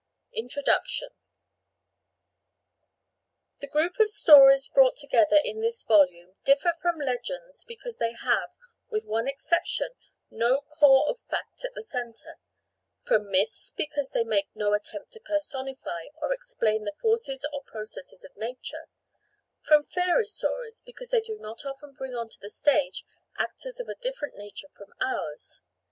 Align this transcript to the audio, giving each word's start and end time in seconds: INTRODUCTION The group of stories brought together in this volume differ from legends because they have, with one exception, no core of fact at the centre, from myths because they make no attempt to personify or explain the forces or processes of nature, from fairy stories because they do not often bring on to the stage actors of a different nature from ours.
INTRODUCTION 0.33 1.09
The 3.59 3.67
group 3.67 3.99
of 3.99 4.09
stories 4.09 4.67
brought 4.67 4.95
together 4.95 5.37
in 5.43 5.61
this 5.61 5.83
volume 5.83 6.37
differ 6.43 6.73
from 6.81 6.97
legends 6.99 7.63
because 7.65 7.97
they 7.97 8.13
have, 8.13 8.49
with 8.89 9.05
one 9.05 9.27
exception, 9.27 9.89
no 10.31 10.61
core 10.61 11.07
of 11.07 11.19
fact 11.29 11.63
at 11.63 11.75
the 11.75 11.83
centre, 11.83 12.39
from 13.03 13.29
myths 13.29 13.73
because 13.77 14.09
they 14.09 14.23
make 14.23 14.47
no 14.55 14.73
attempt 14.73 15.11
to 15.11 15.19
personify 15.19 16.07
or 16.19 16.33
explain 16.33 16.83
the 16.85 16.95
forces 16.99 17.45
or 17.53 17.61
processes 17.61 18.23
of 18.23 18.35
nature, 18.35 18.87
from 19.61 19.83
fairy 19.83 20.25
stories 20.25 20.81
because 20.83 21.11
they 21.11 21.21
do 21.21 21.37
not 21.37 21.63
often 21.63 21.93
bring 21.93 22.15
on 22.15 22.27
to 22.29 22.39
the 22.41 22.49
stage 22.49 23.03
actors 23.37 23.79
of 23.79 23.87
a 23.87 23.93
different 23.93 24.35
nature 24.35 24.67
from 24.67 24.95
ours. 24.99 25.61